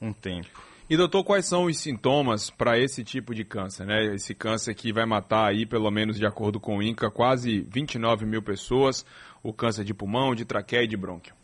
um 0.00 0.12
tempo. 0.12 0.72
E 0.90 0.96
doutor, 0.96 1.24
quais 1.24 1.46
são 1.46 1.64
os 1.64 1.78
sintomas 1.78 2.50
para 2.50 2.78
esse 2.78 3.02
tipo 3.02 3.34
de 3.34 3.44
câncer, 3.44 3.86
né? 3.86 4.14
Esse 4.14 4.34
câncer 4.34 4.74
que 4.74 4.92
vai 4.92 5.06
matar 5.06 5.48
aí, 5.48 5.64
pelo 5.64 5.90
menos 5.90 6.18
de 6.18 6.26
acordo 6.26 6.60
com 6.60 6.78
o 6.78 6.82
INCA, 6.82 7.10
quase 7.10 7.66
29 7.70 8.26
mil 8.26 8.42
pessoas, 8.42 9.06
o 9.42 9.52
câncer 9.52 9.84
de 9.84 9.94
pulmão, 9.94 10.34
de 10.34 10.44
traqueia 10.44 10.82
e 10.82 10.86
de 10.86 10.96
brônquio. 10.96 11.34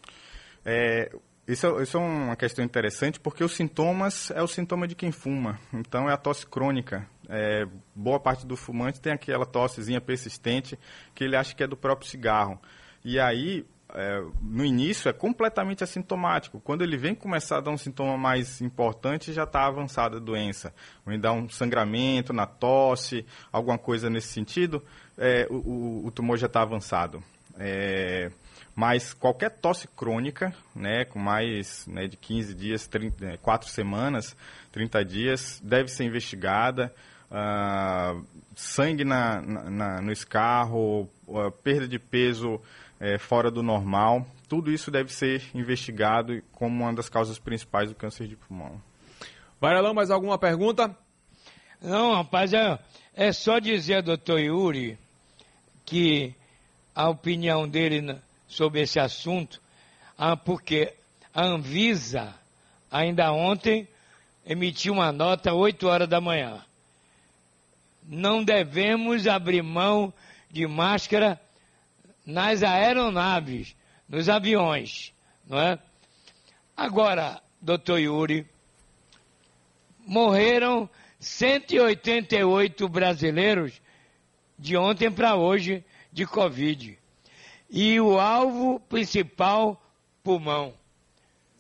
É, 0.65 1.11
isso, 1.47 1.67
é, 1.67 1.83
isso, 1.83 1.97
é 1.97 2.01
uma 2.01 2.37
questão 2.37 2.63
interessante 2.63 3.19
porque 3.19 3.43
os 3.43 3.53
sintomas 3.53 4.31
é 4.33 4.43
o 4.43 4.47
sintoma 4.47 4.87
de 4.87 4.95
quem 4.95 5.11
fuma. 5.11 5.59
Então 5.73 6.11
é 6.11 6.13
a 6.13 6.19
tosse 6.19 6.47
crônica. 6.47 7.09
É, 7.29 7.67
boa 7.95 8.19
parte 8.19 8.47
do 8.47 8.57
fumante 8.57 9.01
tem 9.01 9.13
aquela 9.13 9.45
tossezinha 9.45 10.01
persistente 10.01 10.79
que 11.15 11.25
ele 11.25 11.37
acha 11.37 11.55
que 11.55 11.63
é 11.63 11.67
do 11.67 11.77
próprio 11.77 12.09
cigarro. 12.09 12.59
E 13.05 13.21
aí 13.21 13.67
é, 13.95 14.23
no 14.43 14.65
início 14.65 15.09
é 15.09 15.13
completamente 15.13 15.83
assintomático. 15.83 16.61
Quando 16.61 16.83
ele 16.83 16.97
vem 16.97 17.15
começar 17.15 17.59
a 17.59 17.61
dar 17.61 17.71
um 17.71 17.77
sintoma 17.77 18.19
mais 18.19 18.61
importante, 18.61 19.33
já 19.33 19.45
está 19.45 19.67
avançada 19.67 20.19
a 20.19 20.21
doença. 20.21 20.75
Vem 21.07 21.19
dar 21.19 21.33
um 21.33 21.49
sangramento 21.49 22.33
na 22.33 22.47
tosse, 22.47 23.25
alguma 23.51 23.79
coisa 23.79 24.11
nesse 24.11 24.29
sentido, 24.29 24.85
é, 25.17 25.47
o, 25.51 26.07
o, 26.07 26.11
tumor 26.11 26.37
já 26.37 26.47
está 26.47 26.63
avançado. 26.63 27.23
É, 27.59 28.31
mas 28.75 29.13
qualquer 29.13 29.51
tosse 29.51 29.89
crônica, 29.89 30.55
né, 30.75 31.05
com 31.05 31.19
mais 31.19 31.87
né, 31.87 32.07
de 32.07 32.17
15 32.17 32.55
dias, 32.55 32.87
30, 32.87 33.39
4 33.39 33.69
semanas, 33.69 34.37
30 34.71 35.05
dias, 35.05 35.61
deve 35.65 35.89
ser 35.89 36.05
investigada. 36.05 36.95
Uh, 37.31 38.25
sangue 38.57 39.05
na, 39.05 39.41
na, 39.41 40.01
no 40.01 40.11
escarro, 40.11 41.09
a 41.29 41.51
perda 41.51 41.87
de 41.87 41.99
peso 41.99 42.61
é, 42.99 43.19
fora 43.19 43.51
do 43.51 43.63
normal. 43.63 44.27
Tudo 44.49 44.71
isso 44.71 44.91
deve 44.91 45.13
ser 45.13 45.43
investigado 45.55 46.43
como 46.53 46.85
uma 46.85 46.93
das 46.93 47.09
causas 47.09 47.39
principais 47.39 47.89
do 47.89 47.95
câncer 47.95 48.27
de 48.27 48.37
pulmão. 48.37 48.81
Varelão, 49.61 49.95
mais 49.95 50.11
alguma 50.11 50.39
pergunta? 50.39 50.97
Não, 51.81 52.15
rapaz, 52.15 52.53
é, 52.53 52.79
é 53.15 53.33
só 53.33 53.59
dizer, 53.59 54.03
doutor 54.03 54.41
Yuri, 54.41 54.99
que 55.85 56.35
a 56.95 57.09
opinião 57.09 57.69
dele 57.69 58.17
sobre 58.49 58.81
esse 58.81 58.99
assunto, 58.99 59.61
ah, 60.17 60.37
porque 60.37 60.93
a 61.33 61.45
Anvisa, 61.45 62.35
ainda 62.91 63.33
ontem, 63.33 63.87
emitiu 64.45 64.95
uma 64.95 65.13
nota 65.13 65.51
às 65.51 65.57
8 65.57 65.87
horas 65.87 66.09
da 66.09 66.21
manhã. 66.21 66.61
Não 68.11 68.43
devemos 68.43 69.27
abrir 69.27 69.63
mão 69.63 70.13
de 70.51 70.67
máscara 70.67 71.39
nas 72.25 72.63
aeronaves, 72.63 73.77
nos 74.09 74.31
aviões, 74.31 75.13
não 75.47 75.61
é? 75.61 75.79
Agora, 76.75 77.43
doutor 77.61 77.99
Yuri, 77.99 78.47
morreram 80.07 80.89
188 81.21 82.89
brasileiros 82.89 83.79
de 84.59 84.75
ontem 84.75 85.11
para 85.11 85.37
hoje 85.37 85.85
de 86.11 86.25
Covid. 86.25 86.99
E 87.69 88.01
o 88.01 88.19
alvo 88.19 88.81
principal, 88.81 89.79
pulmão. 90.23 90.73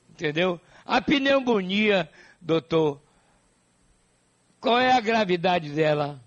Entendeu? 0.08 0.58
A 0.86 1.02
pneumonia, 1.02 2.10
doutor, 2.40 2.98
qual 4.58 4.78
é 4.78 4.92
a 4.92 5.00
gravidade 5.00 5.68
dela? 5.68 6.18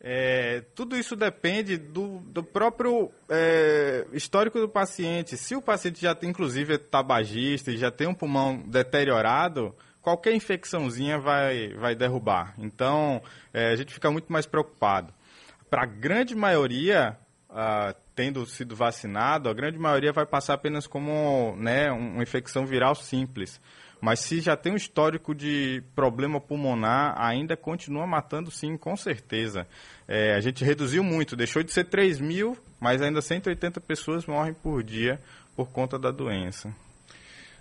É, 0.00 0.62
tudo 0.74 0.96
isso 0.96 1.16
depende 1.16 1.76
do, 1.76 2.20
do 2.20 2.42
próprio 2.42 3.10
é, 3.28 4.06
histórico 4.12 4.60
do 4.60 4.68
paciente. 4.68 5.36
Se 5.36 5.56
o 5.56 5.62
paciente 5.62 6.00
já 6.00 6.14
tem, 6.14 6.30
inclusive, 6.30 6.74
é 6.74 6.78
tabagista 6.78 7.72
e 7.72 7.76
já 7.76 7.90
tem 7.90 8.06
um 8.06 8.14
pulmão 8.14 8.62
deteriorado, 8.66 9.74
qualquer 10.00 10.34
infecçãozinha 10.34 11.18
vai, 11.18 11.74
vai 11.74 11.94
derrubar. 11.96 12.54
Então, 12.58 13.20
é, 13.52 13.72
a 13.72 13.76
gente 13.76 13.92
fica 13.92 14.10
muito 14.10 14.32
mais 14.32 14.46
preocupado. 14.46 15.12
Para 15.68 15.82
a 15.82 15.86
grande 15.86 16.34
maioria, 16.34 17.18
ah, 17.50 17.94
tendo 18.14 18.44
sido 18.46 18.74
vacinado, 18.74 19.48
a 19.48 19.54
grande 19.54 19.78
maioria 19.78 20.12
vai 20.12 20.26
passar 20.26 20.54
apenas 20.54 20.86
como 20.86 21.54
né, 21.56 21.90
uma 21.90 22.22
infecção 22.22 22.66
viral 22.66 22.94
simples. 22.94 23.60
Mas 24.00 24.20
se 24.20 24.40
já 24.40 24.56
tem 24.56 24.72
um 24.72 24.76
histórico 24.76 25.34
de 25.34 25.82
problema 25.94 26.40
pulmonar, 26.40 27.14
ainda 27.20 27.56
continua 27.56 28.06
matando 28.06 28.50
sim, 28.50 28.76
com 28.76 28.96
certeza. 28.96 29.66
É, 30.06 30.34
a 30.34 30.40
gente 30.40 30.64
reduziu 30.64 31.02
muito, 31.02 31.34
deixou 31.34 31.62
de 31.62 31.72
ser 31.72 31.84
3 31.84 32.20
mil, 32.20 32.56
mas 32.80 33.02
ainda 33.02 33.20
180 33.20 33.80
pessoas 33.80 34.26
morrem 34.26 34.54
por 34.54 34.82
dia 34.82 35.20
por 35.56 35.70
conta 35.70 35.98
da 35.98 36.12
doença. 36.12 36.72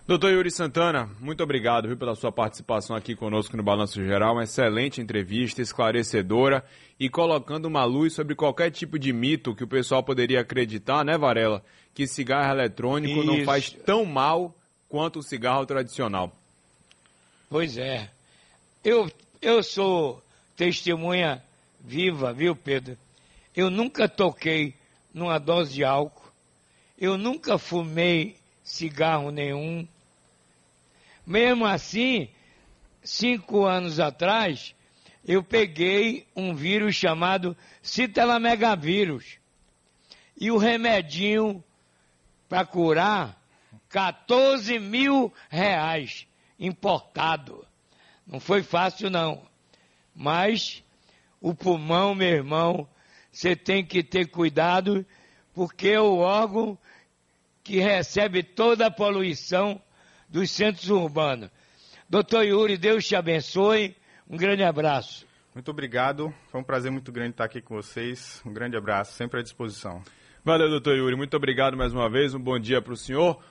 Doutor 0.08 0.32
Yuri 0.32 0.50
Santana, 0.50 1.10
muito 1.20 1.44
obrigado 1.44 1.90
viu, 1.90 1.98
pela 1.98 2.16
sua 2.16 2.32
participação 2.32 2.96
aqui 2.96 3.14
conosco 3.14 3.58
no 3.58 3.64
Balanço 3.64 4.02
Geral. 4.02 4.36
Uma 4.36 4.44
excelente 4.44 5.02
entrevista, 5.02 5.62
esclarecedora 5.62 6.64
e 6.98 7.10
colocando 7.10 7.66
uma 7.66 7.84
luz 7.84 8.14
sobre 8.14 8.34
qualquer 8.34 8.72
tipo 8.72 8.98
de 8.98 9.12
mito 9.12 9.54
que 9.54 9.66
o 9.66 9.68
pessoal 9.68 10.02
poderia 10.02 10.40
acreditar, 10.40 11.04
né, 11.04 11.18
Varela? 11.18 11.62
Que 11.94 12.08
cigarro 12.08 12.54
eletrônico 12.54 13.20
Isso. 13.20 13.26
não 13.26 13.44
faz 13.44 13.70
tão 13.72 14.06
mal 14.06 14.56
quanto 14.90 15.20
o 15.20 15.24
cigarro 15.24 15.66
tradicional. 15.66 16.32
Pois 17.50 17.78
é. 17.78 18.10
Eu, 18.84 19.12
eu 19.42 19.64
sou 19.64 20.24
testemunha 20.56 21.44
viva, 21.80 22.34
viu, 22.34 22.56
Pedro? 22.56 22.98
Eu 23.56 23.70
nunca 23.70 24.08
toquei 24.08 24.74
numa 25.14 25.40
dose 25.40 25.74
de 25.74 25.84
álcool. 25.84 26.32
Eu 26.98 27.18
nunca 27.18 27.58
fumei 27.58 28.38
cigarro 28.64 29.32
nenhum. 29.32 29.88
Mesmo 31.26 31.66
assim, 31.66 32.30
cinco 33.04 33.66
anos 33.66 34.00
atrás, 34.00 34.74
eu 35.26 35.44
peguei 35.44 36.26
um 36.36 36.56
vírus 36.56 36.96
chamado 36.96 37.56
citelamegavírus. 37.82 39.38
E 40.40 40.52
o 40.52 40.58
remedinho 40.58 41.64
para 42.48 42.66
curar 42.66 43.37
14 43.90 44.80
mil 44.80 45.34
reais 45.50 46.28
importado. 46.60 47.66
Não 48.26 48.40
foi 48.40 48.64
fácil, 48.64 49.10
não. 49.10 49.42
Mas 50.14 50.84
o 51.40 51.54
pulmão, 51.54 52.16
meu 52.16 52.28
irmão, 52.30 52.88
você 53.32 53.56
tem 53.56 53.86
que 53.86 54.04
ter 54.04 54.28
cuidado, 54.28 55.06
porque 55.54 55.90
é 55.90 56.02
o 56.02 56.18
órgão 56.18 56.78
que 57.64 57.80
recebe 57.80 58.44
toda 58.44 58.88
a 58.88 58.92
poluição 58.92 59.82
dos 60.28 60.52
centros 60.52 60.90
urbanos. 60.90 61.50
Doutor 62.10 62.44
Yuri, 62.44 62.78
Deus 62.78 63.06
te 63.06 63.16
abençoe. 63.16 63.96
Um 64.30 64.38
grande 64.38 64.64
abraço. 64.64 65.26
Muito 65.54 65.72
obrigado. 65.72 66.34
Foi 66.50 66.62
um 66.62 66.64
prazer 66.64 66.92
muito 66.92 67.12
grande 67.12 67.32
estar 67.32 67.46
aqui 67.46 67.62
com 67.62 67.76
vocês. 67.76 68.42
Um 68.46 68.54
grande 68.54 68.78
abraço, 68.78 69.14
sempre 69.14 69.40
à 69.40 69.44
disposição. 69.44 70.02
Valeu, 70.44 70.70
doutor 70.70 70.96
Yuri. 70.96 71.16
Muito 71.16 71.36
obrigado 71.36 71.76
mais 71.76 71.94
uma 71.94 72.10
vez. 72.10 72.34
Um 72.34 72.40
bom 72.40 72.58
dia 72.58 72.82
para 72.82 72.94
o 72.94 72.98
senhor. 72.98 73.42